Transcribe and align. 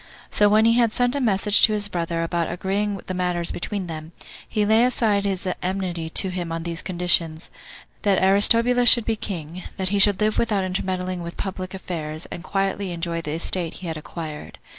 So 0.31 0.49
when 0.49 0.65
he 0.65 0.73
had 0.73 0.91
sent 0.93 1.13
a 1.13 1.21
message 1.21 1.61
to 1.61 1.73
his 1.73 1.87
brother 1.87 2.23
about 2.23 2.51
agreeing 2.51 2.97
the 3.05 3.13
matters 3.13 3.51
between 3.51 3.85
them, 3.85 4.13
he 4.49 4.65
laid 4.65 4.85
aside 4.85 5.25
his 5.25 5.47
enmity 5.61 6.09
to 6.09 6.29
him 6.29 6.51
on 6.51 6.63
these 6.63 6.81
conditions, 6.81 7.51
that 8.01 8.17
Aristobulus 8.17 8.89
should 8.89 9.05
be 9.05 9.15
king, 9.15 9.61
that 9.77 9.89
he 9.89 9.99
should 9.99 10.19
live 10.19 10.39
without 10.39 10.63
intermeddling 10.63 11.21
with 11.21 11.37
public 11.37 11.75
affairs, 11.75 12.25
and 12.31 12.43
quietly 12.43 12.89
enjoy 12.91 13.21
the 13.21 13.33
estate 13.33 13.75
he 13.75 13.85
had 13.87 13.95
acquired. 13.95 14.57